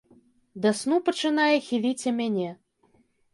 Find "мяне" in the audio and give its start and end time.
2.21-2.49